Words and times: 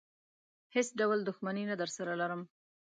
هېڅ 0.75 0.87
ډول 0.99 1.19
دښمني 1.27 1.63
نه 1.71 1.75
درسره 1.81 2.11
لرم. 2.21 2.41